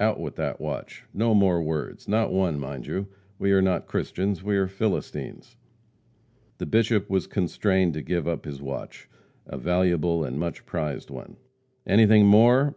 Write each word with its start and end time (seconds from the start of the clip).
Out 0.00 0.18
with 0.18 0.34
that 0.36 0.60
watch! 0.60 1.04
No 1.14 1.34
more 1.34 1.62
words 1.62 2.08
not 2.08 2.32
one, 2.32 2.58
mind 2.58 2.84
you! 2.84 3.06
We 3.38 3.52
are 3.52 3.62
not 3.62 3.86
Christians, 3.86 4.42
we 4.42 4.56
are 4.56 4.66
Philistines." 4.66 5.56
The 6.58 6.66
Bishop 6.66 7.08
was 7.08 7.28
constrained 7.28 7.94
to 7.94 8.02
give 8.02 8.26
up 8.26 8.44
his 8.44 8.60
watch 8.60 9.08
a 9.46 9.56
valuable 9.56 10.24
and 10.24 10.36
much 10.36 10.66
prized 10.66 11.10
one. 11.10 11.36
"Anything 11.86 12.26
more? 12.26 12.72